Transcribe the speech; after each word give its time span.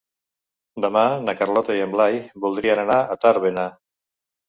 Demà 0.85 1.03
na 1.27 1.35
Carlota 1.43 1.77
i 1.81 1.85
en 1.85 1.95
Blai 1.99 2.19
voldrien 2.49 2.85
anar 2.89 3.01
a 3.17 3.23
Tàrbena. 3.27 3.73